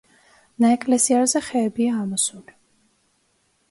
ნაეკლესიარზე 0.65 1.43
ხეებია 1.51 1.93
ამოსული. 2.07 2.61